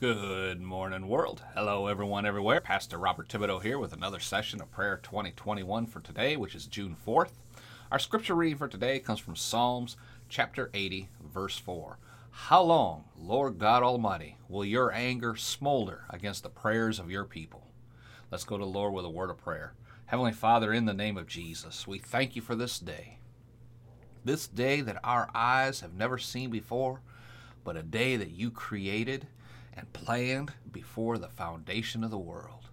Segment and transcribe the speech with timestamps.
[0.00, 1.42] Good morning, world.
[1.54, 2.62] Hello, everyone, everywhere.
[2.62, 6.96] Pastor Robert Thibodeau here with another session of Prayer 2021 for today, which is June
[7.06, 7.32] 4th.
[7.92, 9.98] Our scripture reading for today comes from Psalms
[10.30, 11.98] chapter 80, verse 4.
[12.30, 17.66] How long, Lord God Almighty, will your anger smolder against the prayers of your people?
[18.30, 19.74] Let's go to the Lord with a word of prayer.
[20.06, 23.18] Heavenly Father, in the name of Jesus, we thank you for this day.
[24.24, 27.02] This day that our eyes have never seen before,
[27.64, 29.26] but a day that you created
[29.74, 32.68] and planned before the foundation of the world.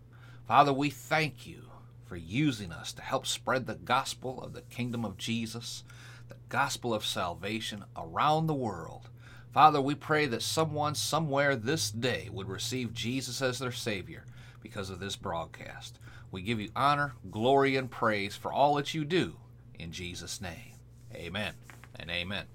[0.47, 1.63] Father, we thank you
[2.05, 5.83] for using us to help spread the gospel of the kingdom of Jesus,
[6.29, 9.09] the gospel of salvation around the world.
[9.53, 14.23] Father, we pray that someone somewhere this day would receive Jesus as their Savior
[14.61, 15.99] because of this broadcast.
[16.31, 19.37] We give you honor, glory, and praise for all that you do
[19.79, 20.73] in Jesus' name.
[21.13, 21.53] Amen
[21.95, 22.45] and amen.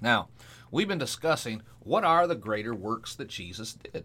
[0.00, 0.28] Now,
[0.72, 4.04] we've been discussing what are the greater works that Jesus did.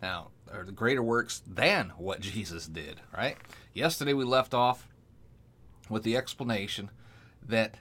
[0.00, 3.36] Now, or the greater works than what Jesus did, right?
[3.74, 4.88] Yesterday we left off
[5.90, 6.90] with the explanation
[7.46, 7.76] that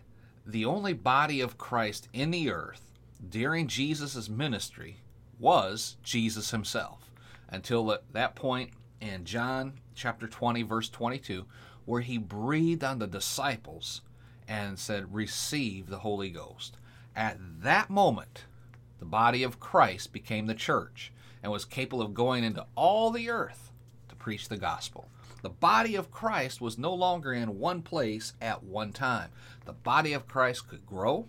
[0.46, 2.92] the only body of Christ in the earth
[3.30, 4.98] during Jesus' ministry
[5.40, 7.12] was Jesus himself
[7.48, 11.46] until that point in John chapter 20, verse 22,
[11.86, 14.02] where he breathed on the disciples
[14.48, 16.78] and said, Receive the Holy Ghost.
[17.16, 18.46] At that moment,
[19.00, 21.12] the body of Christ became the church
[21.42, 23.72] and was capable of going into all the earth
[24.10, 25.10] to preach the gospel.
[25.42, 29.30] The body of Christ was no longer in one place at one time.
[29.66, 31.28] The body of Christ could grow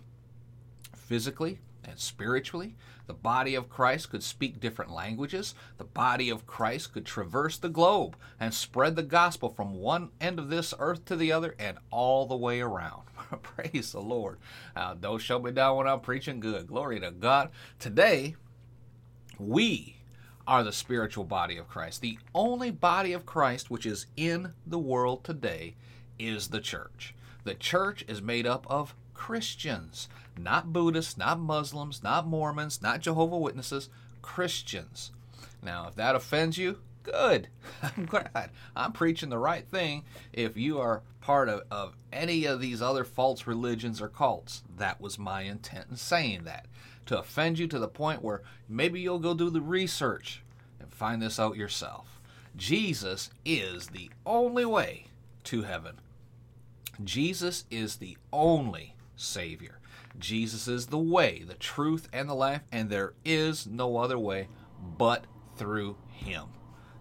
[0.95, 2.75] physically and spiritually.
[3.07, 5.53] The body of Christ could speak different languages.
[5.77, 10.39] The body of Christ could traverse the globe and spread the gospel from one end
[10.39, 13.03] of this earth to the other and all the way around.
[13.43, 14.39] Praise the Lord.
[14.75, 16.67] Uh, don't shut me down when I'm preaching good.
[16.67, 17.49] Glory to God.
[17.79, 18.35] Today,
[19.37, 19.97] we
[20.47, 22.01] are the spiritual body of Christ.
[22.01, 25.75] The only body of Christ which is in the world today
[26.19, 27.15] is the church.
[27.43, 33.37] The church is made up of Christians, not Buddhists, not Muslims, not Mormons, not Jehovah
[33.37, 33.89] Witnesses,
[34.21, 35.11] Christians.
[35.63, 37.47] Now, if that offends you, good.
[37.81, 38.51] I'm glad.
[38.75, 40.03] I'm preaching the right thing
[40.33, 44.63] if you are part of, of any of these other false religions or cults.
[44.77, 46.67] That was my intent in saying that.
[47.07, 50.43] To offend you to the point where maybe you'll go do the research
[50.79, 52.19] and find this out yourself.
[52.55, 55.07] Jesus is the only way
[55.45, 55.99] to heaven.
[57.03, 59.79] Jesus is the only Savior.
[60.17, 64.47] Jesus is the way, the truth, and the life, and there is no other way
[64.97, 66.45] but through Him.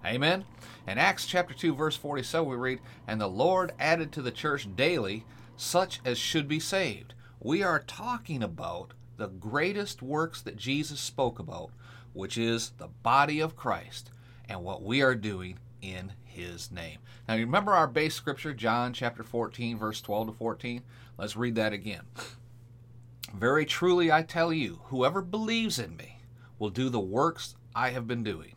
[0.04, 0.44] Amen.
[0.86, 4.68] In Acts chapter 2, verse 47, we read, And the Lord added to the church
[4.76, 5.24] daily
[5.56, 7.14] such as should be saved.
[7.40, 11.70] We are talking about the greatest works that Jesus spoke about,
[12.12, 14.10] which is the body of Christ
[14.48, 15.58] and what we are doing
[15.92, 16.98] in his name.
[17.28, 20.82] Now, remember our base scripture, John chapter 14, verse 12 to 14?
[21.18, 22.02] Let's read that again.
[23.34, 26.18] Very truly I tell you, whoever believes in me
[26.58, 28.54] will do the works I have been doing,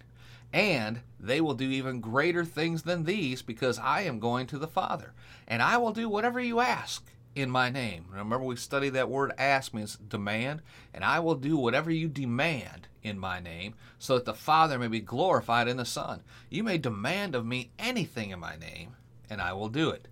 [0.53, 4.67] and they will do even greater things than these, because I am going to the
[4.67, 5.13] Father,
[5.47, 7.05] and I will do whatever you ask
[7.35, 8.05] in my name.
[8.09, 10.61] Remember, we studied that word ask means demand,
[10.93, 14.87] and I will do whatever you demand in my name, so that the Father may
[14.87, 16.21] be glorified in the Son.
[16.49, 18.95] You may demand of me anything in my name,
[19.29, 20.07] and I will do it.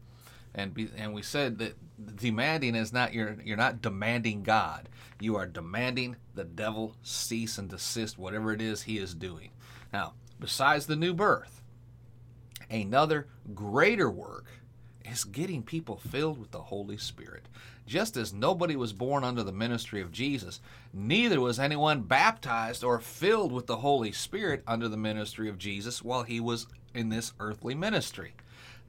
[0.53, 1.75] And be, and we said that
[2.15, 4.89] demanding is not you're you're not demanding God.
[5.19, 9.51] You are demanding the devil cease and desist whatever it is he is doing.
[9.91, 11.61] Now, besides the new birth,
[12.69, 14.45] another greater work
[15.11, 17.47] is getting people filled with the Holy Spirit.
[17.85, 20.59] Just as nobody was born under the ministry of Jesus,
[20.93, 26.03] neither was anyone baptized or filled with the Holy Spirit under the ministry of Jesus
[26.03, 28.33] while he was in this earthly ministry.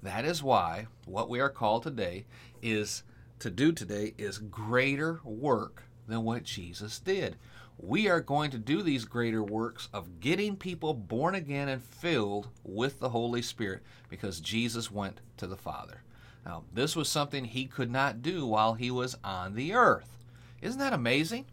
[0.03, 2.27] That is why what we are called today
[2.63, 3.03] is
[3.41, 7.37] to do today is greater work than what Jesus did.
[7.79, 12.49] We are going to do these greater works of getting people born again and filled
[12.65, 16.03] with the Holy Spirit because Jesus went to the Father.
[16.45, 20.17] Now, this was something he could not do while he was on the earth.
[20.63, 21.45] Isn't that amazing?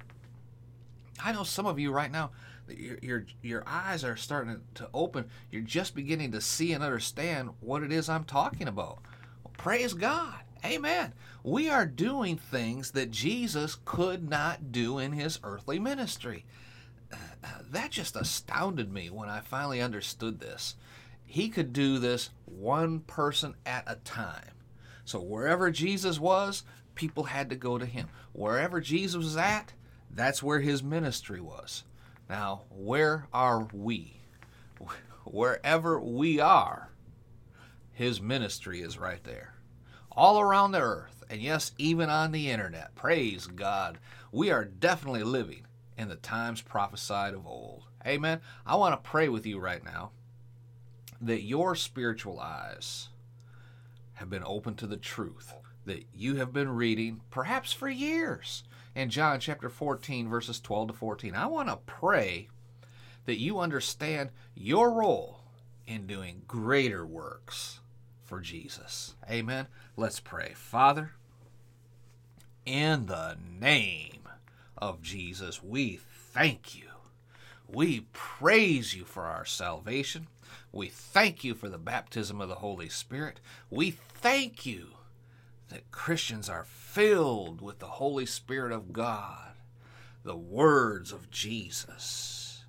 [1.21, 2.31] I know some of you right now,
[2.69, 5.25] your, your, your eyes are starting to open.
[5.51, 8.99] You're just beginning to see and understand what it is I'm talking about.
[9.43, 10.39] Well, praise God.
[10.65, 11.13] Amen.
[11.43, 16.45] We are doing things that Jesus could not do in his earthly ministry.
[17.11, 20.75] Uh, uh, that just astounded me when I finally understood this.
[21.25, 24.51] He could do this one person at a time.
[25.03, 26.63] So wherever Jesus was,
[26.95, 28.07] people had to go to him.
[28.31, 29.73] Wherever Jesus was at,
[30.09, 31.83] that's where his ministry was.
[32.29, 34.21] Now, where are we?
[35.25, 36.89] Wherever we are,
[37.91, 39.52] his ministry is right there.
[40.15, 42.95] All around the earth, and yes, even on the internet.
[42.95, 43.97] Praise God.
[44.31, 45.65] We are definitely living
[45.97, 47.83] in the times prophesied of old.
[48.05, 48.41] Amen.
[48.65, 50.11] I want to pray with you right now
[51.21, 53.09] that your spiritual eyes
[54.13, 55.53] have been open to the truth
[55.85, 58.63] that you have been reading, perhaps for years,
[58.95, 61.35] in John chapter 14, verses 12 to 14.
[61.35, 62.49] I want to pray
[63.25, 65.41] that you understand your role
[65.85, 67.79] in doing greater works
[68.33, 69.13] for Jesus.
[69.29, 69.67] Amen.
[69.95, 70.53] Let's pray.
[70.55, 71.11] Father,
[72.65, 74.21] in the name
[74.75, 75.99] of Jesus, we
[76.31, 76.87] thank you.
[77.67, 80.25] We praise you for our salvation.
[80.71, 83.39] We thank you for the baptism of the Holy Spirit.
[83.69, 84.87] We thank you
[85.69, 89.51] that Christians are filled with the Holy Spirit of God,
[90.23, 92.63] the words of Jesus.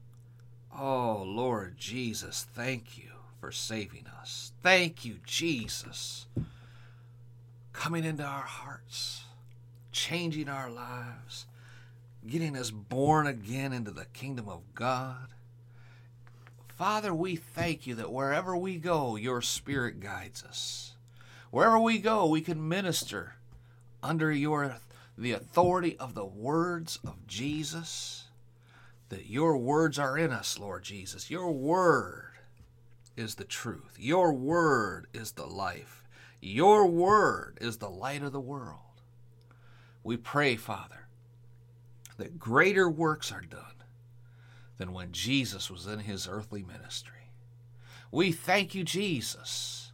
[0.78, 3.13] Oh, Lord Jesus, thank you
[3.44, 4.52] for saving us.
[4.62, 6.24] Thank you, Jesus,
[7.74, 9.24] coming into our hearts,
[9.92, 11.44] changing our lives,
[12.26, 15.28] getting us born again into the kingdom of God.
[16.68, 20.94] Father, we thank you that wherever we go, your Spirit guides us.
[21.50, 23.34] Wherever we go, we can minister
[24.02, 24.76] under your
[25.18, 28.24] the authority of the words of Jesus.
[29.10, 31.30] That your words are in us, Lord Jesus.
[31.30, 32.33] Your word
[33.16, 33.96] is the truth.
[33.98, 36.04] Your word is the life.
[36.40, 38.80] Your word is the light of the world.
[40.02, 41.06] We pray, Father,
[42.18, 43.82] that greater works are done
[44.76, 47.30] than when Jesus was in his earthly ministry.
[48.10, 49.84] We thank you, Jesus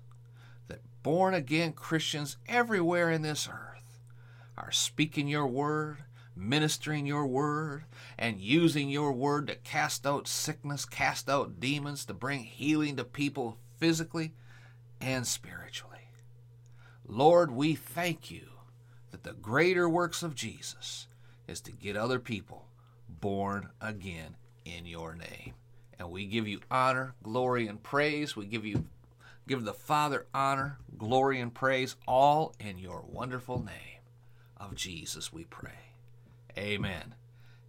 [0.71, 3.99] that born again Christians everywhere in this earth
[4.57, 6.05] are speaking your word,
[6.41, 7.85] ministering your word,
[8.19, 13.05] and using your word to cast out sickness, cast out demons, to bring healing to
[13.05, 14.33] people physically
[15.01, 16.09] and spiritually.
[17.07, 18.49] Lord, we thank you
[19.11, 21.09] that the greater works of Jesus
[21.47, 22.67] is to get other people
[23.09, 25.55] born again in your name.
[25.99, 28.35] And we give you honor, glory, and praise.
[28.35, 28.87] We give you
[29.51, 33.99] Give the Father honor, glory, and praise, all in your wonderful name
[34.57, 35.90] of Jesus, we pray.
[36.59, 37.15] Amen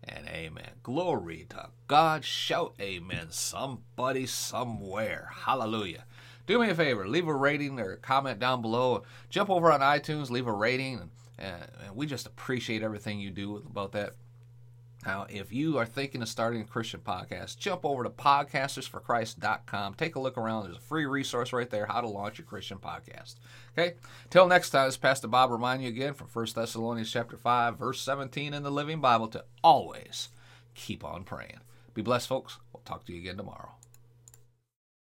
[0.03, 0.71] and amen.
[0.83, 2.25] Glory to God.
[2.25, 3.27] Shout amen.
[3.29, 5.29] Somebody somewhere.
[5.31, 6.05] Hallelujah.
[6.47, 9.03] Do me a favor, leave a rating or comment down below.
[9.29, 13.57] Jump over on iTunes, leave a rating, and, and we just appreciate everything you do
[13.57, 14.13] about that.
[15.05, 19.95] Now, if you are thinking of starting a Christian podcast, jump over to podcastersforchrist.com.
[19.95, 20.63] Take a look around.
[20.63, 23.35] There's a free resource right there, how to launch a Christian podcast.
[23.77, 23.95] Okay?
[24.29, 27.99] Till next time, this Pastor Bob remind you again from 1 Thessalonians chapter 5, verse
[28.01, 30.29] 17 in the Living Bible to always
[30.75, 31.59] keep on praying.
[31.93, 32.59] Be blessed, folks.
[32.71, 33.71] We'll talk to you again tomorrow.